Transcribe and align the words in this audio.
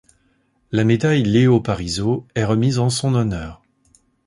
La 0.71 0.83
médaille 0.83 1.21
Léo-Parizeau 1.21 2.25
est 2.33 2.43
remise 2.43 2.79
en 2.79 2.89
son 2.89 3.13
honneur. 3.13 3.61